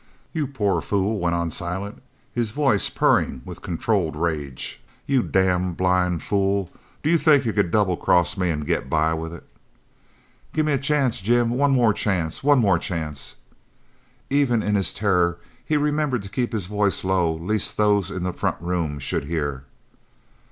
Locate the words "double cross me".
7.69-8.49